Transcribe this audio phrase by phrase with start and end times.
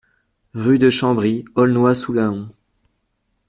[0.55, 2.49] Rue de Chambry, Aulnois-sous-Laon